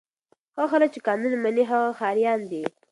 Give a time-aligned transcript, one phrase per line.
[0.57, 2.63] هغه خلک چې قانون مني ښه ښاریان دي.